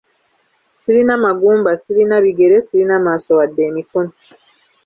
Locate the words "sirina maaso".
2.65-3.29